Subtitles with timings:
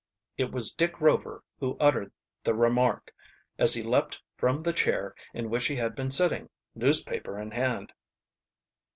[0.35, 2.11] It was Dick Rover who uttered
[2.41, 3.13] the remark,
[3.59, 7.93] as he leaped from the chair in which he had been sitting, newspaper in hand.